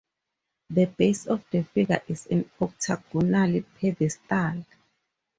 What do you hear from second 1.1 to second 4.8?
of the figure is an octagonal pedestal.